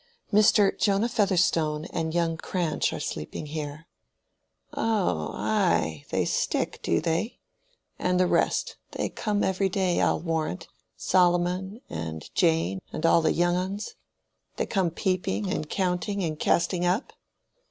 [0.33, 0.75] "Mr.
[0.75, 3.85] Jonah Featherstone and young Cranch are sleeping here."
[4.73, 7.37] "Oh ay, they stick, do they?
[7.99, 13.93] and the rest—they come every day, I'll warrant—Solomon and Jane, and all the young uns?
[14.55, 17.13] They come peeping, and counting and casting up?"